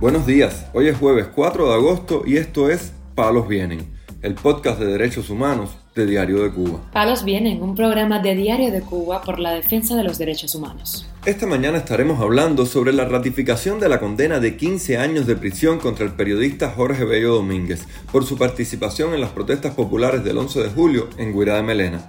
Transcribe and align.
Buenos 0.00 0.24
días, 0.24 0.64
hoy 0.72 0.88
es 0.88 0.96
jueves 0.96 1.26
4 1.34 1.68
de 1.68 1.74
agosto 1.74 2.22
y 2.24 2.38
esto 2.38 2.70
es 2.70 2.94
Palos 3.14 3.46
Vienen, 3.46 3.86
el 4.22 4.34
podcast 4.34 4.80
de 4.80 4.86
derechos 4.86 5.28
humanos 5.28 5.76
de 5.94 6.06
Diario 6.06 6.42
de 6.42 6.50
Cuba. 6.50 6.80
Palos 6.90 7.22
Vienen, 7.22 7.62
un 7.62 7.74
programa 7.74 8.18
de 8.18 8.34
Diario 8.34 8.72
de 8.72 8.80
Cuba 8.80 9.20
por 9.20 9.38
la 9.38 9.52
defensa 9.52 9.94
de 9.96 10.04
los 10.04 10.16
derechos 10.16 10.54
humanos. 10.54 11.06
Esta 11.26 11.46
mañana 11.46 11.76
estaremos 11.76 12.18
hablando 12.18 12.64
sobre 12.64 12.94
la 12.94 13.04
ratificación 13.04 13.78
de 13.78 13.90
la 13.90 14.00
condena 14.00 14.40
de 14.40 14.56
15 14.56 14.96
años 14.96 15.26
de 15.26 15.36
prisión 15.36 15.78
contra 15.78 16.06
el 16.06 16.12
periodista 16.12 16.70
Jorge 16.70 17.04
Bello 17.04 17.34
Domínguez 17.34 17.86
por 18.10 18.24
su 18.24 18.38
participación 18.38 19.12
en 19.12 19.20
las 19.20 19.32
protestas 19.32 19.74
populares 19.74 20.24
del 20.24 20.38
11 20.38 20.62
de 20.62 20.70
julio 20.70 21.10
en 21.18 21.38
Guirá 21.38 21.56
de 21.56 21.62
Melena. 21.62 22.06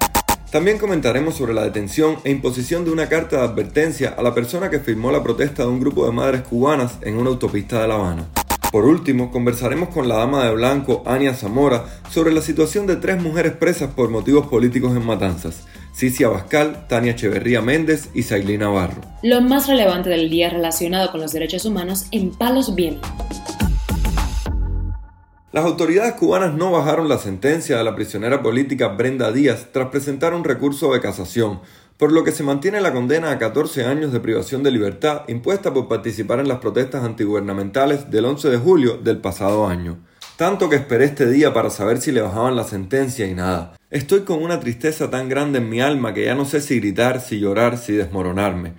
También 0.52 0.80
comentaremos 0.80 1.36
sobre 1.36 1.54
la 1.54 1.64
detención 1.64 2.18
e 2.26 2.30
imposición 2.30 2.84
de 2.84 2.92
una 2.92 3.08
carta 3.08 3.38
de 3.38 3.44
advertencia 3.44 4.14
a 4.18 4.22
la 4.22 4.34
persona 4.34 4.70
que 4.70 4.80
firmó 4.80 5.10
la 5.10 5.24
protesta 5.24 5.64
de 5.64 5.70
un 5.70 5.80
grupo 5.80 6.06
de 6.06 6.12
madres 6.12 6.42
cubanas 6.42 6.98
en 7.04 7.16
una 7.16 7.30
autopista 7.30 7.82
de 7.82 7.88
La 7.88 7.96
Habana. 7.96 8.26
Por 8.70 8.84
último, 8.84 9.32
conversaremos 9.32 9.90
con 9.90 10.10
la 10.10 10.18
dama 10.18 10.44
de 10.46 10.54
blanco, 10.54 11.04
Ania 11.06 11.34
Zamora, 11.34 11.86
sobre 12.10 12.34
la 12.34 12.42
situación 12.42 12.86
de 12.86 12.98
tres 12.98 13.22
mujeres 13.22 13.54
presas 13.54 13.94
por 13.94 14.10
motivos 14.10 14.48
políticos 14.48 14.92
en 14.92 15.06
Matanzas. 15.06 15.64
Cicia 15.94 16.28
Bascal, 16.28 16.86
Tania 16.90 17.14
Echeverría 17.14 17.62
Méndez 17.62 18.10
y 18.14 18.24
Sailina 18.24 18.66
Navarro. 18.66 19.02
Lo 19.24 19.40
más 19.40 19.68
relevante 19.68 20.10
del 20.10 20.30
día 20.30 20.50
relacionado 20.50 21.12
con 21.12 21.22
los 21.22 21.32
derechos 21.32 21.64
humanos 21.64 22.08
en 22.12 22.32
Palos 22.32 22.76
Vientos. 22.76 23.10
Las 25.54 25.66
autoridades 25.66 26.14
cubanas 26.14 26.54
no 26.54 26.72
bajaron 26.72 27.10
la 27.10 27.18
sentencia 27.18 27.78
de 27.78 27.84
la 27.84 27.94
prisionera 27.94 28.42
política 28.42 28.88
Brenda 28.88 29.34
Díaz 29.34 29.68
tras 29.74 29.90
presentar 29.90 30.34
un 30.34 30.46
recurso 30.46 30.94
de 30.94 31.02
casación, 31.02 31.60
por 31.98 32.14
lo 32.14 32.24
que 32.24 32.32
se 32.32 32.44
mantiene 32.44 32.80
la 32.80 32.94
condena 32.94 33.32
a 33.32 33.38
14 33.38 33.84
años 33.84 34.14
de 34.14 34.22
privación 34.22 34.64
de 34.64 34.72
libertad 34.72 35.24
impuesta 35.28 35.74
por 35.74 35.90
participar 35.90 36.40
en 36.40 36.48
las 36.48 36.60
protestas 36.60 37.04
antigubernamentales 37.04 38.10
del 38.10 38.26
11 38.28 38.50
de 38.50 38.58
julio 38.60 38.98
del 39.04 39.18
pasado 39.18 39.68
año. 39.68 39.98
Tanto 40.38 40.70
que 40.70 40.78
esperé 40.78 41.04
este 41.04 41.30
día 41.30 41.54
para 41.54 41.70
saber 41.70 42.00
si 42.00 42.14
le 42.14 42.22
bajaban 42.22 42.56
la 42.56 42.64
sentencia 42.64 43.28
y 43.28 43.34
nada. 43.34 43.74
Estoy 43.90 44.22
con 44.22 44.42
una 44.42 44.62
tristeza 44.62 45.10
tan 45.10 45.28
grande 45.28 45.60
en 45.60 45.70
mi 45.70 45.82
alma 45.82 46.14
que 46.14 46.24
ya 46.24 46.34
no 46.34 46.46
sé 46.46 46.62
si 46.62 46.80
gritar, 46.80 47.20
si 47.20 47.42
llorar, 47.42 47.78
si 47.78 47.92
desmoronarme. 47.92 48.76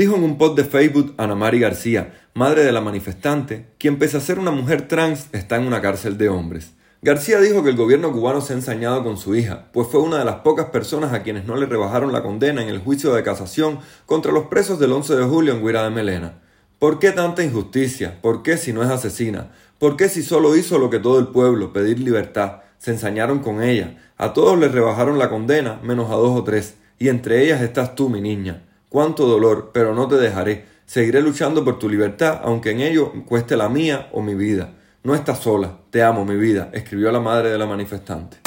Dijo 0.00 0.16
en 0.16 0.24
un 0.24 0.38
post 0.38 0.56
de 0.56 0.64
Facebook 0.64 1.12
Ana 1.18 1.34
Mari 1.34 1.60
García, 1.60 2.14
madre 2.32 2.64
de 2.64 2.72
la 2.72 2.80
manifestante, 2.80 3.66
quien 3.76 3.98
pese 3.98 4.16
a 4.16 4.20
ser 4.20 4.38
una 4.38 4.50
mujer 4.50 4.88
trans 4.88 5.28
está 5.32 5.56
en 5.56 5.66
una 5.66 5.82
cárcel 5.82 6.16
de 6.16 6.30
hombres. 6.30 6.72
García 7.02 7.38
dijo 7.38 7.62
que 7.62 7.68
el 7.68 7.76
gobierno 7.76 8.10
cubano 8.10 8.40
se 8.40 8.54
ha 8.54 8.56
ensañado 8.56 9.04
con 9.04 9.18
su 9.18 9.36
hija, 9.36 9.66
pues 9.74 9.88
fue 9.88 10.00
una 10.00 10.18
de 10.18 10.24
las 10.24 10.36
pocas 10.36 10.70
personas 10.70 11.12
a 11.12 11.22
quienes 11.22 11.44
no 11.44 11.54
le 11.54 11.66
rebajaron 11.66 12.12
la 12.12 12.22
condena 12.22 12.62
en 12.62 12.70
el 12.70 12.78
juicio 12.78 13.12
de 13.12 13.22
casación 13.22 13.80
contra 14.06 14.32
los 14.32 14.44
presos 14.44 14.78
del 14.78 14.92
11 14.92 15.16
de 15.16 15.24
julio 15.24 15.52
en 15.52 15.62
Guira 15.62 15.84
de 15.84 15.90
Melena. 15.90 16.40
¿Por 16.78 16.98
qué 16.98 17.12
tanta 17.12 17.44
injusticia? 17.44 18.22
¿Por 18.22 18.42
qué 18.42 18.56
si 18.56 18.72
no 18.72 18.82
es 18.82 18.88
asesina? 18.88 19.50
¿Por 19.78 19.98
qué 19.98 20.08
si 20.08 20.22
solo 20.22 20.56
hizo 20.56 20.78
lo 20.78 20.88
que 20.88 20.98
todo 20.98 21.18
el 21.18 21.26
pueblo, 21.26 21.74
pedir 21.74 21.98
libertad? 21.98 22.62
Se 22.78 22.90
ensañaron 22.90 23.40
con 23.40 23.62
ella. 23.62 23.98
A 24.16 24.32
todos 24.32 24.58
les 24.58 24.72
rebajaron 24.72 25.18
la 25.18 25.28
condena, 25.28 25.78
menos 25.82 26.10
a 26.10 26.14
dos 26.14 26.40
o 26.40 26.42
tres, 26.42 26.76
y 26.98 27.08
entre 27.08 27.44
ellas 27.44 27.60
estás 27.60 27.94
tú, 27.94 28.08
mi 28.08 28.22
niña. 28.22 28.62
Cuánto 28.90 29.24
dolor, 29.28 29.70
pero 29.72 29.94
no 29.94 30.08
te 30.08 30.16
dejaré. 30.16 30.66
Seguiré 30.84 31.22
luchando 31.22 31.64
por 31.64 31.78
tu 31.78 31.88
libertad, 31.88 32.40
aunque 32.42 32.72
en 32.72 32.80
ello 32.80 33.12
cueste 33.24 33.56
la 33.56 33.68
mía 33.68 34.08
o 34.10 34.20
mi 34.20 34.34
vida. 34.34 34.74
No 35.04 35.14
estás 35.14 35.38
sola, 35.38 35.78
te 35.90 36.02
amo, 36.02 36.24
mi 36.24 36.34
vida, 36.34 36.70
escribió 36.72 37.12
la 37.12 37.20
madre 37.20 37.50
de 37.50 37.58
la 37.58 37.66
manifestante. 37.66 38.38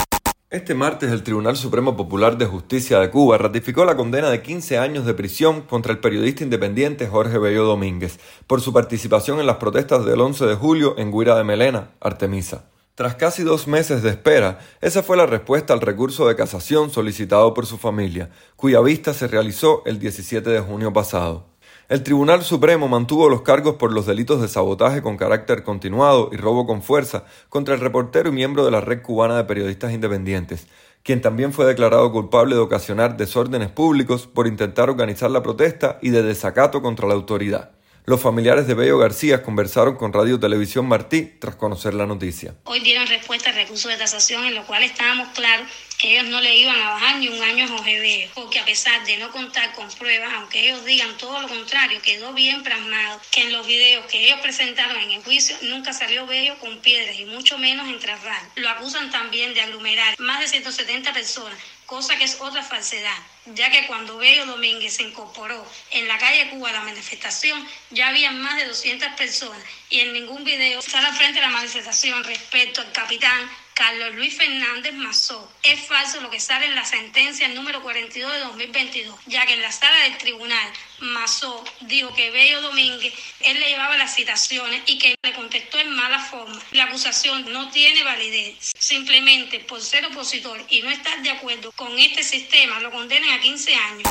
Este 0.50 0.76
martes 0.76 1.14
el 1.14 1.24
Tribunal 1.24 1.56
Supremo 1.56 1.96
Popular 1.96 2.38
de 2.38 2.46
Justicia 2.46 3.00
de 3.00 3.10
Cuba 3.10 3.38
ratificó 3.38 3.86
la 3.86 3.96
condena 3.96 4.30
de 4.30 4.42
15 4.42 4.78
años 4.78 5.06
de 5.06 5.14
prisión 5.14 5.62
contra 5.62 5.94
el 5.94 6.00
periodista 6.00 6.44
independiente 6.44 7.08
Jorge 7.08 7.38
Bello 7.38 7.64
Domínguez 7.64 8.20
por 8.46 8.60
su 8.60 8.74
participación 8.74 9.40
en 9.40 9.48
las 9.48 9.56
protestas 9.56 10.04
del 10.04 10.20
11 10.20 10.46
de 10.46 10.56
julio 10.56 10.96
en 10.98 11.10
Guira 11.10 11.38
de 11.38 11.46
Melena, 11.46 11.92
Artemisa. 12.02 12.66
Tras 12.96 13.16
casi 13.16 13.42
dos 13.42 13.68
meses 13.68 14.04
de 14.04 14.12
espera, 14.12 14.60
esa 14.80 15.02
fue 15.02 15.18
la 15.18 15.26
respuesta 15.26 15.74
al 15.74 15.82
recurso 15.82 16.28
de 16.28 16.36
casación 16.36 16.92
solicitado 16.92 17.56
por 17.56 17.66
su 17.66 17.80
familia, 17.80 18.30
cuya 18.56 18.82
vista 18.82 19.16
se 19.16 19.28
realizó 19.28 19.82
el 19.88 19.98
17 19.98 20.48
de 20.48 20.60
junio 20.60 20.94
pasado. 20.94 21.48
El 21.90 22.04
Tribunal 22.04 22.44
Supremo 22.44 22.88
mantuvo 22.88 23.30
los 23.30 23.42
cargos 23.42 23.78
por 23.78 23.92
los 23.92 24.06
delitos 24.06 24.42
de 24.42 24.48
sabotaje 24.48 25.02
con 25.02 25.18
carácter 25.18 25.64
continuado 25.64 26.30
y 26.32 26.38
robo 26.38 26.68
con 26.68 26.84
fuerza 26.84 27.26
contra 27.50 27.74
el 27.74 27.82
reportero 27.82 28.30
y 28.30 28.32
miembro 28.32 28.64
de 28.64 28.70
la 28.70 28.82
Red 28.82 29.02
Cubana 29.02 29.38
de 29.38 29.46
Periodistas 29.46 29.92
Independientes, 29.92 30.68
quien 31.02 31.20
también 31.20 31.52
fue 31.52 31.66
declarado 31.66 32.12
culpable 32.12 32.54
de 32.54 32.62
ocasionar 32.62 33.18
desórdenes 33.18 33.72
públicos 33.72 34.28
por 34.28 34.46
intentar 34.46 34.92
organizar 34.92 35.32
la 35.32 35.42
protesta 35.42 35.98
y 36.04 36.12
de 36.12 36.22
desacato 36.22 36.84
contra 36.84 37.08
la 37.08 37.16
autoridad. 37.16 37.72
Los 38.06 38.22
familiares 38.22 38.68
de 38.68 38.74
Bello 38.74 38.98
García 38.98 39.44
conversaron 39.44 39.96
con 39.96 40.12
Radio 40.12 40.38
Televisión 40.38 40.86
Martí 40.90 41.22
tras 41.40 41.56
conocer 41.56 41.94
la 41.94 42.06
noticia. 42.06 42.54
Hoy 42.66 42.82
dieron 42.82 43.08
respuesta 43.08 43.50
al 43.50 43.56
recurso 43.56 43.88
de 43.88 43.96
tasación 43.96 44.44
en 44.44 44.56
lo 44.56 44.66
cual 44.66 44.84
estábamos 44.84 45.30
claros 45.30 45.66
que 45.98 46.12
ellos 46.20 46.30
no 46.30 46.42
le 46.42 46.54
iban 46.58 46.78
a 46.82 46.90
bajar 46.90 47.20
ni 47.20 47.30
un 47.30 47.42
año 47.42 47.64
a 47.64 47.68
Jorge 47.70 48.02
Bello, 48.02 48.28
porque 48.36 48.60
a 48.60 48.66
pesar 48.66 49.06
de 49.06 49.16
no 49.20 49.32
contar 49.32 49.74
con 49.74 49.88
pruebas, 49.92 50.34
aunque 50.34 50.66
ellos 50.68 50.84
digan 50.84 51.16
todo 51.18 51.40
lo 51.40 51.48
contrario, 51.48 52.02
quedó 52.02 52.34
bien 52.34 52.62
plasmado 52.62 53.22
que 53.32 53.44
en 53.44 53.54
los 53.54 53.66
videos 53.66 54.06
que 54.08 54.26
ellos 54.26 54.42
presentaron 54.42 54.98
en 54.98 55.12
el 55.12 55.24
juicio 55.24 55.56
nunca 55.62 55.94
salió 55.94 56.28
Bello 56.28 56.60
con 56.60 56.80
piedras 56.80 57.18
y 57.18 57.24
mucho 57.24 57.58
menos 57.58 57.88
en 57.88 58.00
trasral. 58.00 58.42
Lo 58.58 58.68
acusan 58.68 59.12
también 59.12 59.54
de 59.54 59.62
aglomerar 59.62 60.20
más 60.20 60.42
de 60.42 60.50
170 60.50 61.14
personas 61.14 61.58
cosa 61.86 62.18
que 62.18 62.24
es 62.24 62.40
otra 62.40 62.64
falsedad, 62.64 63.18
ya 63.46 63.70
que 63.70 63.88
cuando 63.88 64.18
Bello 64.18 64.46
Domínguez 64.46 64.96
se 64.96 65.04
incorporó 65.04 65.66
en 65.92 66.08
la 66.08 66.18
calle 66.18 66.50
Cuba 66.50 66.70
a 66.70 66.74
la 66.74 66.82
manifestación, 66.82 67.68
ya 67.92 68.10
había 68.10 68.32
más 68.32 68.58
de 68.58 68.66
200 68.66 69.10
personas 69.14 69.64
y 69.90 70.00
en 70.00 70.14
ningún 70.14 70.44
video 70.44 70.82
sale 70.82 71.12
frente 71.14 71.40
a 71.40 71.44
la 71.44 71.50
manifestación 71.50 72.24
respecto 72.24 72.82
al 72.82 72.92
capitán 72.92 73.50
Carlos 73.74 74.16
Luis 74.16 74.38
Fernández 74.38 74.94
Mazó. 74.94 75.52
Es 75.64 75.86
falso 75.88 76.22
lo 76.22 76.30
que 76.30 76.40
sale 76.40 76.68
en 76.68 76.76
la 76.76 76.86
sentencia 76.86 77.48
número 77.50 77.82
42 77.82 78.32
de 78.32 78.40
2022, 78.40 79.20
ya 79.26 79.46
que 79.46 79.54
en 79.54 79.62
la 79.62 79.72
sala 79.72 79.98
del 80.04 80.18
tribunal 80.18 80.74
Mazó 81.00 81.64
dijo 81.82 82.14
que 82.16 82.32
Bello 82.32 82.62
Domínguez, 82.62 83.14
él 83.42 83.60
le 83.60 83.70
llevaba 83.70 83.98
las 83.98 84.16
citaciones 84.16 84.84
y 84.86 84.98
que 84.98 85.16
le 85.22 85.34
contestó 85.34 85.80
en 85.80 85.92
mala 85.92 86.20
forma. 86.20 86.62
La 86.72 86.86
acusación 86.86 87.52
no 87.52 87.70
tiene 87.72 88.04
validez. 88.04 88.74
Simplemente 88.78 89.60
por 89.60 89.82
ser 89.82 90.06
opositor 90.06 90.64
y 90.70 90.82
no 90.82 90.90
estar 90.90 91.22
de 91.22 91.32
acuerdo 91.32 91.72
con 91.74 91.98
este 92.00 92.24
sistema, 92.24 92.80
lo 92.80 92.92
condenan 92.92 93.32
a 93.32 93.42
15 93.42 93.76
años. 93.76 94.04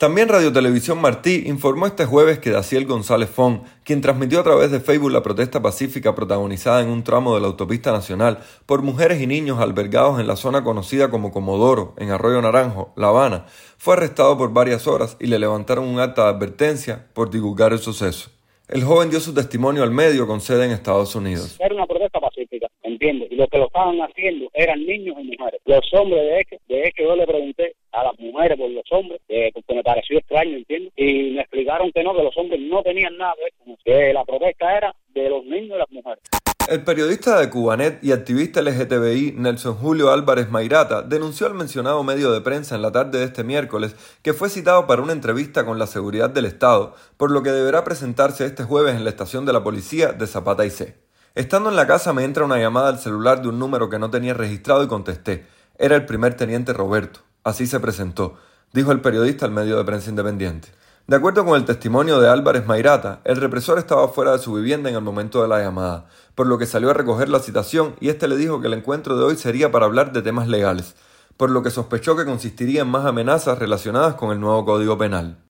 También 0.00 0.30
Radio 0.30 0.50
Televisión 0.50 0.98
Martí 0.98 1.42
informó 1.44 1.86
este 1.86 2.06
jueves 2.06 2.38
que 2.38 2.48
Daciel 2.48 2.86
González 2.86 3.28
Fon, 3.28 3.64
quien 3.84 4.00
transmitió 4.00 4.40
a 4.40 4.42
través 4.42 4.70
de 4.70 4.80
Facebook 4.80 5.10
la 5.10 5.22
protesta 5.22 5.60
pacífica 5.60 6.14
protagonizada 6.14 6.80
en 6.80 6.88
un 6.88 7.04
tramo 7.04 7.34
de 7.34 7.42
la 7.42 7.48
autopista 7.48 7.92
nacional 7.92 8.38
por 8.64 8.80
mujeres 8.80 9.20
y 9.20 9.26
niños 9.26 9.58
albergados 9.58 10.18
en 10.18 10.26
la 10.26 10.36
zona 10.36 10.64
conocida 10.64 11.10
como 11.10 11.30
Comodoro, 11.30 11.92
en 11.98 12.08
Arroyo 12.08 12.40
Naranjo, 12.40 12.94
La 12.96 13.08
Habana, 13.08 13.44
fue 13.76 13.92
arrestado 13.92 14.38
por 14.38 14.54
varias 14.54 14.86
horas 14.86 15.18
y 15.20 15.26
le 15.26 15.38
levantaron 15.38 15.84
un 15.84 16.00
acta 16.00 16.22
de 16.22 16.30
advertencia 16.30 17.08
por 17.12 17.28
divulgar 17.28 17.74
el 17.74 17.78
suceso. 17.80 18.30
El 18.68 18.84
joven 18.84 19.10
dio 19.10 19.20
su 19.20 19.34
testimonio 19.34 19.82
al 19.82 19.90
medio 19.90 20.26
con 20.26 20.40
sede 20.40 20.64
en 20.64 20.70
Estados 20.70 21.14
Unidos. 21.14 21.58
Era 21.60 21.74
una 21.74 21.86
protesta 21.86 22.20
pacífica, 22.20 22.68
¿entiendes? 22.84 23.30
Y 23.32 23.34
lo 23.34 23.46
que 23.48 23.58
lo 23.58 23.66
estaban 23.66 23.98
haciendo 24.00 24.48
eran 24.54 24.82
niños 24.86 25.16
y 25.20 25.24
mujeres. 25.36 25.60
Los 25.66 25.92
hombres, 25.92 26.22
de 26.22 26.40
hecho, 26.40 26.56
de 26.68 26.88
hecho 26.88 27.02
yo 27.02 27.16
le 27.16 27.26
pregunté 27.26 27.74
a 27.92 28.04
las 28.04 28.18
mujeres 28.18 28.58
por 28.58 28.70
los 28.70 28.84
hombres, 28.90 29.20
eh, 29.28 29.50
porque 29.52 29.74
me 29.74 29.82
pareció 29.82 30.18
extraño, 30.18 30.56
¿entiendes? 30.56 30.92
Y 30.96 31.30
me 31.30 31.40
explicaron 31.40 31.90
que 31.92 32.02
no, 32.02 32.14
que 32.14 32.22
los 32.22 32.36
hombres 32.36 32.60
no 32.60 32.82
tenían 32.82 33.16
nada 33.16 33.34
de 33.36 33.48
eso, 33.48 33.78
que 33.84 34.12
la 34.12 34.24
protesta 34.24 34.76
era 34.76 34.94
de 35.14 35.28
los 35.28 35.44
niños 35.44 35.76
y 35.76 35.78
las 35.78 35.90
mujeres. 35.90 36.22
El 36.68 36.84
periodista 36.84 37.40
de 37.40 37.50
Cubanet 37.50 37.98
y 38.04 38.12
activista 38.12 38.62
LGTBI 38.62 39.32
Nelson 39.36 39.74
Julio 39.74 40.12
Álvarez 40.12 40.50
Mairata 40.50 41.02
denunció 41.02 41.48
al 41.48 41.54
mencionado 41.54 42.04
medio 42.04 42.30
de 42.30 42.42
prensa 42.42 42.76
en 42.76 42.82
la 42.82 42.92
tarde 42.92 43.18
de 43.18 43.24
este 43.24 43.42
miércoles 43.42 43.96
que 44.22 44.34
fue 44.34 44.50
citado 44.50 44.86
para 44.86 45.02
una 45.02 45.12
entrevista 45.12 45.66
con 45.66 45.80
la 45.80 45.88
seguridad 45.88 46.30
del 46.30 46.44
Estado, 46.44 46.94
por 47.16 47.32
lo 47.32 47.42
que 47.42 47.50
deberá 47.50 47.82
presentarse 47.82 48.44
este 48.44 48.62
jueves 48.62 48.94
en 48.94 49.02
la 49.02 49.10
estación 49.10 49.46
de 49.46 49.52
la 49.52 49.64
policía 49.64 50.12
de 50.12 50.28
Zapata 50.28 50.64
y 50.64 50.70
C. 50.70 50.96
Estando 51.34 51.70
en 51.70 51.76
la 51.76 51.88
casa 51.88 52.12
me 52.12 52.22
entra 52.22 52.44
una 52.44 52.58
llamada 52.58 52.88
al 52.88 52.98
celular 52.98 53.42
de 53.42 53.48
un 53.48 53.58
número 53.58 53.90
que 53.90 53.98
no 53.98 54.10
tenía 54.10 54.34
registrado 54.34 54.84
y 54.84 54.88
contesté. 54.88 55.46
Era 55.76 55.96
el 55.96 56.06
primer 56.06 56.34
teniente 56.34 56.72
Roberto. 56.72 57.20
Así 57.42 57.66
se 57.66 57.80
presentó, 57.80 58.36
dijo 58.72 58.92
el 58.92 59.00
periodista 59.00 59.46
al 59.46 59.52
medio 59.52 59.76
de 59.76 59.84
prensa 59.84 60.10
independiente. 60.10 60.68
De 61.06 61.16
acuerdo 61.16 61.44
con 61.44 61.56
el 61.56 61.64
testimonio 61.64 62.20
de 62.20 62.28
Álvarez 62.28 62.66
Mairata, 62.66 63.20
el 63.24 63.36
represor 63.36 63.78
estaba 63.78 64.08
fuera 64.08 64.32
de 64.32 64.38
su 64.38 64.52
vivienda 64.52 64.90
en 64.90 64.96
el 64.96 65.02
momento 65.02 65.42
de 65.42 65.48
la 65.48 65.58
llamada, 65.58 66.06
por 66.34 66.46
lo 66.46 66.58
que 66.58 66.66
salió 66.66 66.90
a 66.90 66.94
recoger 66.94 67.28
la 67.28 67.40
citación 67.40 67.96
y 67.98 68.10
este 68.10 68.28
le 68.28 68.36
dijo 68.36 68.60
que 68.60 68.68
el 68.68 68.74
encuentro 68.74 69.16
de 69.16 69.24
hoy 69.24 69.36
sería 69.36 69.72
para 69.72 69.86
hablar 69.86 70.12
de 70.12 70.22
temas 70.22 70.46
legales, 70.46 70.94
por 71.36 71.50
lo 71.50 71.62
que 71.62 71.70
sospechó 71.70 72.14
que 72.14 72.26
consistiría 72.26 72.82
en 72.82 72.88
más 72.88 73.06
amenazas 73.06 73.58
relacionadas 73.58 74.14
con 74.14 74.30
el 74.30 74.38
nuevo 74.38 74.64
Código 74.64 74.98
Penal. 74.98 75.49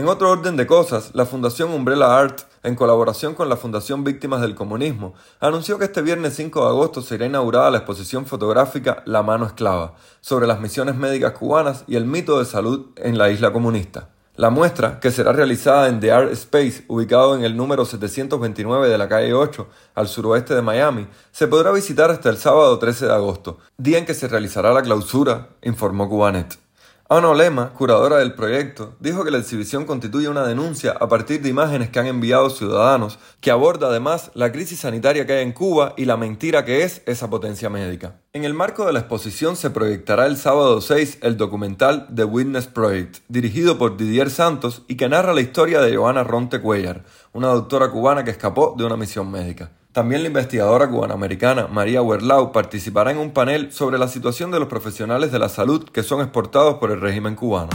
En 0.00 0.08
otro 0.08 0.30
orden 0.30 0.56
de 0.56 0.66
cosas, 0.66 1.10
la 1.12 1.26
Fundación 1.26 1.70
Umbrella 1.72 2.18
Art, 2.18 2.40
en 2.62 2.74
colaboración 2.74 3.34
con 3.34 3.50
la 3.50 3.58
Fundación 3.58 4.02
Víctimas 4.02 4.40
del 4.40 4.54
Comunismo, 4.54 5.12
anunció 5.40 5.78
que 5.78 5.84
este 5.84 6.00
viernes 6.00 6.36
5 6.36 6.58
de 6.58 6.68
agosto 6.68 7.02
será 7.02 7.26
inaugurada 7.26 7.70
la 7.70 7.76
exposición 7.76 8.24
fotográfica 8.24 9.02
La 9.04 9.22
mano 9.22 9.44
esclava, 9.44 9.96
sobre 10.22 10.46
las 10.46 10.58
misiones 10.58 10.94
médicas 10.94 11.32
cubanas 11.32 11.84
y 11.86 11.96
el 11.96 12.06
mito 12.06 12.38
de 12.38 12.46
salud 12.46 12.86
en 12.96 13.18
la 13.18 13.28
isla 13.28 13.52
comunista. 13.52 14.08
La 14.36 14.48
muestra, 14.48 15.00
que 15.00 15.10
será 15.10 15.34
realizada 15.34 15.88
en 15.88 16.00
The 16.00 16.12
Art 16.12 16.32
Space, 16.32 16.86
ubicado 16.88 17.36
en 17.36 17.44
el 17.44 17.54
número 17.54 17.84
729 17.84 18.88
de 18.88 18.96
la 18.96 19.06
calle 19.06 19.34
8, 19.34 19.68
al 19.96 20.08
suroeste 20.08 20.54
de 20.54 20.62
Miami, 20.62 21.08
se 21.30 21.46
podrá 21.46 21.72
visitar 21.72 22.10
hasta 22.10 22.30
el 22.30 22.38
sábado 22.38 22.78
13 22.78 23.04
de 23.04 23.12
agosto, 23.12 23.58
día 23.76 23.98
en 23.98 24.06
que 24.06 24.14
se 24.14 24.28
realizará 24.28 24.72
la 24.72 24.80
clausura, 24.80 25.48
informó 25.60 26.08
Cubanet. 26.08 26.69
Ana 27.12 27.30
Olema, 27.30 27.72
curadora 27.72 28.18
del 28.18 28.34
proyecto, 28.34 28.94
dijo 29.00 29.24
que 29.24 29.32
la 29.32 29.38
exhibición 29.38 29.84
constituye 29.84 30.28
una 30.28 30.46
denuncia 30.46 30.92
a 30.92 31.08
partir 31.08 31.42
de 31.42 31.48
imágenes 31.48 31.90
que 31.90 31.98
han 31.98 32.06
enviado 32.06 32.50
ciudadanos, 32.50 33.18
que 33.40 33.50
aborda 33.50 33.88
además 33.88 34.30
la 34.34 34.52
crisis 34.52 34.78
sanitaria 34.78 35.26
que 35.26 35.32
hay 35.32 35.42
en 35.42 35.50
Cuba 35.50 35.92
y 35.96 36.04
la 36.04 36.16
mentira 36.16 36.64
que 36.64 36.84
es 36.84 37.02
esa 37.06 37.28
potencia 37.28 37.68
médica. 37.68 38.20
En 38.32 38.44
el 38.44 38.54
marco 38.54 38.86
de 38.86 38.92
la 38.92 39.00
exposición 39.00 39.56
se 39.56 39.70
proyectará 39.70 40.26
el 40.26 40.36
sábado 40.36 40.80
6 40.80 41.18
el 41.22 41.36
documental 41.36 42.06
The 42.14 42.22
Witness 42.22 42.68
Project, 42.68 43.24
dirigido 43.26 43.76
por 43.76 43.96
Didier 43.96 44.30
Santos 44.30 44.82
y 44.86 44.94
que 44.94 45.08
narra 45.08 45.34
la 45.34 45.40
historia 45.40 45.80
de 45.80 45.96
Joana 45.96 46.22
Ronte 46.22 46.60
Cuellar, 46.60 47.02
una 47.32 47.48
doctora 47.48 47.90
cubana 47.90 48.22
que 48.22 48.30
escapó 48.30 48.76
de 48.78 48.84
una 48.84 48.96
misión 48.96 49.28
médica. 49.32 49.72
También 49.92 50.22
la 50.22 50.28
investigadora 50.28 50.88
cubanoamericana 50.88 51.66
María 51.66 52.00
Werlau 52.00 52.52
participará 52.52 53.10
en 53.10 53.18
un 53.18 53.32
panel 53.32 53.72
sobre 53.72 53.98
la 53.98 54.06
situación 54.06 54.52
de 54.52 54.60
los 54.60 54.68
profesionales 54.68 55.32
de 55.32 55.40
la 55.40 55.48
salud 55.48 55.82
que 55.88 56.04
son 56.04 56.20
exportados 56.20 56.76
por 56.76 56.92
el 56.92 57.00
régimen 57.00 57.34
cubano. 57.34 57.70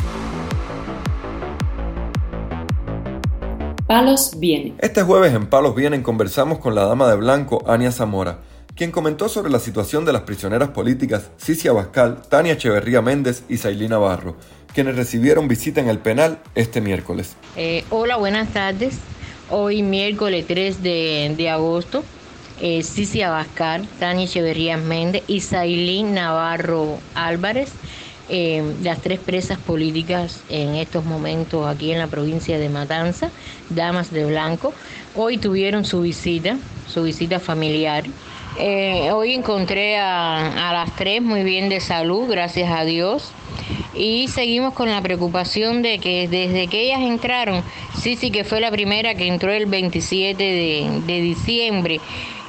Palos 3.86 4.40
Vienen. 4.40 4.76
Este 4.80 5.04
jueves 5.04 5.34
en 5.34 5.48
Palos 5.48 5.76
Vienen 5.76 6.04
conversamos 6.04 6.60
con 6.60 6.74
la 6.74 6.86
dama 6.86 7.10
de 7.10 7.18
blanco, 7.18 7.62
Ania 7.68 7.92
Zamora, 7.92 8.40
quien 8.78 8.92
comentó 8.92 9.28
sobre 9.28 9.52
la 9.52 9.60
situación 9.60 10.06
de 10.06 10.14
las 10.14 10.22
prisioneras 10.22 10.70
políticas 10.70 11.32
Cicia 11.36 11.74
Bascal, 11.74 12.22
Tania 12.30 12.54
Echeverría 12.54 13.02
Méndez 13.02 13.44
y 13.50 13.58
Sailí 13.58 13.90
Navarro, 13.90 14.38
quienes 14.74 14.96
recibieron 14.96 15.50
visita 15.50 15.82
en 15.82 15.90
el 15.90 16.00
penal 16.00 16.40
este 16.56 16.80
miércoles. 16.80 17.36
Eh, 17.58 17.84
hola, 17.90 18.16
buenas 18.16 18.54
tardes. 18.54 19.00
Hoy 19.52 19.84
miércoles 19.84 20.46
3 20.48 20.82
de, 20.82 21.50
agosto, 21.52 22.04
eh, 22.62 22.82
Cici 22.82 23.22
Abascal, 23.22 23.88
Tania 24.00 24.26
Echeverría 24.26 24.76
Méndez 24.78 25.22
y 25.28 25.42
Sailín 25.42 26.16
Navarro 26.16 26.98
Álvarez, 27.14 27.72
eh, 28.28 28.64
las 28.82 29.02
tres 29.02 29.20
presas 29.20 29.60
políticas 29.60 30.42
en 30.50 30.74
estos 30.74 31.06
momentos 31.06 31.68
aquí 31.68 31.92
en 31.92 32.00
la 32.00 32.08
provincia 32.08 32.58
de 32.58 32.70
Matanza, 32.70 33.30
Damas 33.70 34.10
de 34.10 34.26
Blanco, 34.26 34.74
hoy 35.14 35.38
tuvieron 35.38 35.86
su 35.86 36.02
visita, 36.02 36.58
su 36.88 37.04
visita 37.04 37.40
familiar. 37.40 38.04
Eh, 38.58 39.12
hoy 39.12 39.34
encontré 39.34 40.00
a, 40.00 40.70
a 40.70 40.74
las 40.74 40.96
tres 40.96 41.22
muy 41.22 41.44
bien 41.44 41.70
de 41.70 41.80
salud, 41.82 42.28
gracias 42.28 42.72
a 42.72 42.84
Dios 42.84 43.32
y 43.96 44.28
seguimos 44.28 44.74
con 44.74 44.90
la 44.90 45.02
preocupación 45.02 45.82
de 45.82 46.00
que 46.00 46.28
desde 46.28 46.68
que 46.68 46.82
ellas 46.84 47.02
entraron, 47.02 47.64
sí, 48.00 48.16
sí 48.16 48.30
que 48.30 48.44
fue 48.44 48.60
la 48.60 48.72
primera 48.72 49.16
que 49.16 49.28
entró 49.28 49.52
el 49.52 49.66
27 49.66 50.44
de, 50.44 51.22
diciembre, 51.22 52.00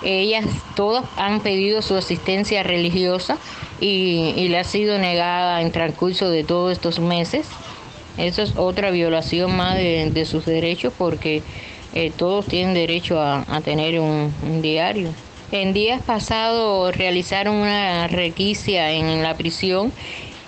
ellas 0.02 0.44
todas 0.74 1.04
han 1.16 1.40
pedido 1.40 1.82
su 1.82 1.94
asistencia 1.94 2.62
religiosa 2.62 3.38
y, 3.80 4.48
le 4.48 4.58
ha 4.58 4.64
sido 4.64 4.98
negada 4.98 5.62
en 5.62 5.72
transcurso 5.72 6.30
de 6.30 6.44
todos 6.44 6.72
estos 6.72 6.98
meses. 6.98 7.46
Eso 8.18 8.42
es 8.42 8.56
otra 8.56 8.90
violación 8.90 9.56
más 9.56 9.76
de, 9.76 10.24
sus 10.26 10.46
derechos 10.46 10.92
porque 10.96 11.42
eh, 11.94 12.12
todos 12.16 12.46
tienen 12.46 12.74
derecho 12.74 13.20
a, 13.20 13.44
tener 13.64 14.00
un, 14.00 14.32
un 14.42 14.62
diario. 14.62 15.10
En 15.52 15.72
días 15.72 16.02
pasados 16.02 16.96
realizaron 16.96 17.54
una 17.54 18.08
requisia 18.08 18.90
en 18.90 19.22
la 19.22 19.36
prisión 19.36 19.92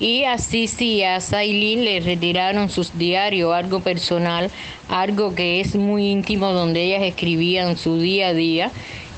y 0.01 0.25
así 0.25 0.69
sí 0.69 1.03
a 1.03 1.21
Sailin 1.21 1.85
le 1.85 2.01
retiraron 2.01 2.71
sus 2.71 2.97
diarios, 2.97 3.53
algo 3.53 3.81
personal, 3.81 4.51
algo 4.89 5.35
que 5.35 5.61
es 5.61 5.75
muy 5.75 6.09
íntimo 6.09 6.53
donde 6.53 6.85
ellas 6.85 7.03
escribían 7.03 7.77
su 7.77 7.99
día 7.99 8.29
a 8.29 8.35
día 8.35 8.71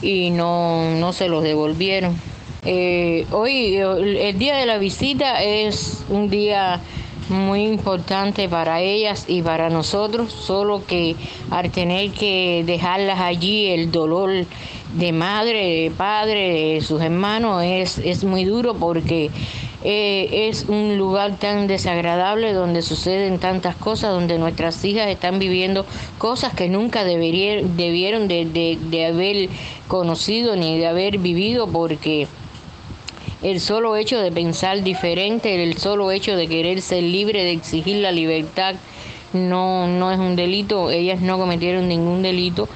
y 0.03 0.31
no, 0.31 0.94
no 0.97 1.12
se 1.12 1.29
los 1.29 1.43
devolvieron. 1.43 2.17
Eh, 2.65 3.27
hoy, 3.31 3.77
el 3.77 4.38
día 4.38 4.56
de 4.56 4.67
la 4.67 4.79
visita 4.79 5.43
es 5.43 6.05
un 6.09 6.29
día 6.29 6.81
muy 7.29 7.62
importante 7.62 8.49
para 8.49 8.81
ellas 8.81 9.25
y 9.29 9.41
para 9.41 9.71
nosotros, 9.71 10.32
solo 10.32 10.85
que 10.85 11.15
al 11.50 11.71
tener 11.71 12.11
que 12.11 12.65
dejarlas 12.67 13.21
allí, 13.21 13.69
el 13.69 13.91
dolor 13.91 14.47
de 14.94 15.12
madre, 15.12 15.82
de 15.85 15.91
padre, 15.97 16.75
de 16.75 16.81
sus 16.81 17.00
hermanos 17.00 17.62
es, 17.65 17.99
es 17.99 18.25
muy 18.25 18.44
duro 18.44 18.75
porque 18.75 19.31
eh, 19.82 20.49
es 20.49 20.67
un 20.69 20.99
lugar 20.99 21.38
tan 21.38 21.67
desagradable 21.67 22.53
donde 22.53 22.82
suceden 22.82 23.38
tantas 23.38 23.77
cosas, 23.77 24.12
donde 24.12 24.38
nuestras 24.38 24.85
hijas 24.85 25.09
están 25.09 25.38
viviendo 25.38 25.87
cosas 26.19 26.55
que 26.55 26.69
nunca 26.69 27.05
deberían, 27.05 27.77
debieron 27.77 28.29
de, 28.29 28.79
de 28.81 29.06
haber 29.06 29.49
conocido 29.88 30.56
ni 30.56 30.79
de 30.79 30.87
haber 30.87 31.19
vivido 31.19 31.67
porque 31.67 32.29
el 33.43 33.61
solo 33.61 33.97
hecho 33.97 34.21
de 34.21 34.31
pensar 34.31 34.82
diferente, 34.82 35.62
el 35.62 35.79
solo 35.79 36.11
hecho 36.11 36.37
de 36.37 36.47
querer 36.47 36.82
ser 36.82 37.03
libre, 37.03 37.43
de 37.43 37.53
exigir 37.53 37.97
la 37.97 38.12
libertad, 38.12 38.75
no, 39.32 39.87
no 39.87 40.11
es 40.12 40.19
un 40.19 40.37
delito, 40.37 40.91
ellas 40.91 41.21
no 41.21 41.38
cometieron 41.38 41.88
ningún 41.88 42.23
delito 42.23 42.69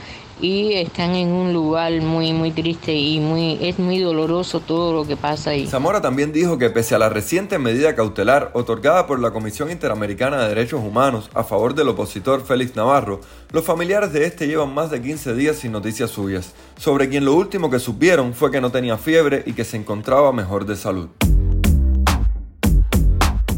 y 0.44 0.74
están 0.74 1.14
en 1.14 1.32
un 1.32 1.54
lugar 1.54 1.90
muy 2.02 2.34
muy 2.34 2.50
triste 2.50 2.94
y 2.94 3.18
muy 3.18 3.58
es 3.62 3.78
muy 3.78 3.98
doloroso 3.98 4.60
todo 4.60 4.92
lo 4.92 5.06
que 5.06 5.16
pasa 5.16 5.50
ahí. 5.50 5.66
Zamora 5.66 6.02
también 6.02 6.32
dijo 6.32 6.58
que 6.58 6.68
pese 6.68 6.94
a 6.94 6.98
la 6.98 7.08
reciente 7.08 7.58
medida 7.58 7.94
cautelar 7.94 8.50
otorgada 8.52 9.06
por 9.06 9.20
la 9.20 9.30
Comisión 9.30 9.70
Interamericana 9.70 10.42
de 10.42 10.48
Derechos 10.48 10.82
Humanos 10.84 11.30
a 11.32 11.44
favor 11.44 11.74
del 11.74 11.88
opositor 11.88 12.44
Félix 12.44 12.76
Navarro, 12.76 13.22
los 13.52 13.64
familiares 13.64 14.12
de 14.12 14.26
este 14.26 14.46
llevan 14.46 14.74
más 14.74 14.90
de 14.90 15.00
15 15.00 15.34
días 15.34 15.56
sin 15.56 15.72
noticias 15.72 16.10
suyas, 16.10 16.52
sobre 16.76 17.08
quien 17.08 17.24
lo 17.24 17.34
último 17.34 17.70
que 17.70 17.78
supieron 17.78 18.34
fue 18.34 18.50
que 18.50 18.60
no 18.60 18.70
tenía 18.70 18.98
fiebre 18.98 19.42
y 19.46 19.54
que 19.54 19.64
se 19.64 19.78
encontraba 19.78 20.30
mejor 20.32 20.66
de 20.66 20.76
salud. 20.76 21.08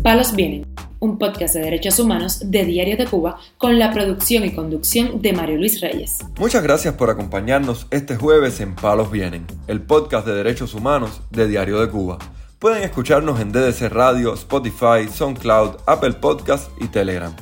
Palos 0.07 0.37
vienen 0.37 0.65
un 1.01 1.19
podcast 1.19 1.57
de 1.57 1.63
derechos 1.63 1.99
humanos 1.99 2.39
de 2.49 2.65
Diario 2.65 2.97
de 2.97 3.07
Cuba 3.07 3.41
con 3.59 3.77
la 3.77 3.93
producción 3.93 4.45
y 4.45 4.55
conducción 4.55 5.21
de 5.21 5.33
Mario 5.33 5.57
Luis 5.57 5.81
Reyes. 5.81 6.19
Muchas 6.39 6.63
gracias 6.63 6.95
por 6.95 7.11
acompañarnos 7.11 7.89
este 7.91 8.15
jueves 8.15 8.61
en 8.61 8.77
Palos 8.77 9.11
Vienen, 9.11 9.45
el 9.67 9.83
podcast 9.83 10.25
de 10.25 10.35
derechos 10.35 10.75
humanos 10.75 11.23
de 11.31 11.49
Diario 11.49 11.81
de 11.81 11.91
Cuba. 11.91 12.19
Pueden 12.61 12.85
escucharnos 12.85 13.41
en 13.41 13.51
DDC 13.51 13.89
Radio, 13.91 14.33
Spotify, 14.35 15.09
SoundCloud, 15.13 15.79
Apple 15.87 16.13
Podcast 16.13 16.71
y 16.81 16.87
Telegram. 16.87 17.35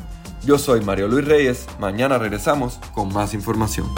Yo 0.47 0.57
soy 0.57 0.81
Mario 0.81 1.09
Luis 1.09 1.27
Reyes, 1.27 1.67
mañana 1.79 2.17
regresamos 2.17 2.81
con 2.95 3.13
más 3.13 3.35
información. 3.35 3.89